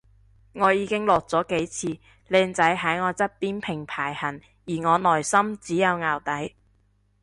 [0.53, 6.55] 我已經落咗幾次，靚仔喺我側邊平排行而我內心只有淆底